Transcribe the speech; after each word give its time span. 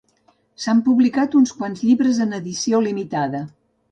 S'han 0.63 0.79
publicat 0.87 1.35
uns 1.41 1.51
quants 1.59 1.85
llibres 1.89 2.21
en 2.27 2.35
edició 2.39 2.83
limitada. 2.89 3.43